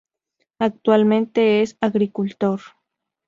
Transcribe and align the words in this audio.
Actualmente 0.57 1.61
es 1.61 1.77
agricultor. 1.79 2.61